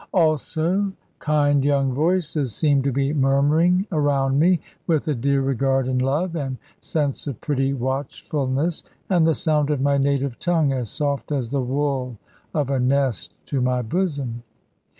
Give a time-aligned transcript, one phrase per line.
[0.15, 6.01] Also kind young voices seemed to be murmuring around me, with a dear regard and
[6.01, 11.31] love, and sense of pretty watchfulness; and the sound of my native tongue as soft
[11.31, 12.17] as the wool
[12.51, 14.41] of a nest to my bosom.